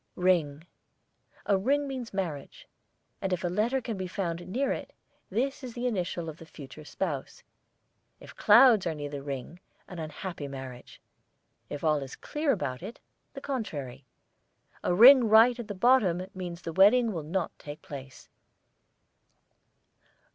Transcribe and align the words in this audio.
RING, 0.15 0.63
a 1.45 1.55
ring 1.59 1.87
means 1.87 2.11
marriage; 2.11 2.67
and 3.21 3.31
if 3.31 3.43
a 3.43 3.47
letter 3.49 3.79
can 3.79 3.97
be 3.97 4.07
found 4.07 4.47
near 4.47 4.71
it, 4.71 4.93
this 5.29 5.63
is 5.63 5.75
the 5.75 5.85
initial 5.85 6.27
of 6.27 6.37
the 6.37 6.45
future 6.47 6.83
spouse. 6.83 7.43
If 8.19 8.35
clouds 8.35 8.87
are 8.87 8.95
near 8.95 9.09
the 9.11 9.21
ring, 9.21 9.59
an 9.87 9.99
unhappy 9.99 10.47
marriage; 10.47 10.99
if 11.69 11.83
all 11.83 12.01
is 12.01 12.15
clear 12.15 12.51
about 12.51 12.81
it, 12.81 12.99
the 13.35 13.41
contrary. 13.41 14.07
A 14.83 14.91
ring 14.95 15.25
right 15.29 15.59
at 15.59 15.67
the 15.67 15.75
bottom 15.75 16.25
means 16.33 16.63
the 16.63 16.73
wedding 16.73 17.11
will 17.11 17.21
not 17.21 17.51
take 17.59 17.83
place. 17.83 18.27